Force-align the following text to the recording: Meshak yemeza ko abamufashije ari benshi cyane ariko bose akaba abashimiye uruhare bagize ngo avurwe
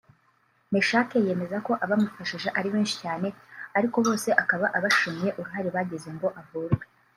Meshak 0.73 1.09
yemeza 1.27 1.57
ko 1.67 1.71
abamufashije 1.83 2.49
ari 2.57 2.69
benshi 2.73 2.95
cyane 3.03 3.27
ariko 3.77 3.97
bose 4.05 4.29
akaba 4.41 4.65
abashimiye 4.77 5.29
uruhare 5.39 5.69
bagize 5.75 6.09
ngo 6.15 6.27
avurwe 6.41 6.83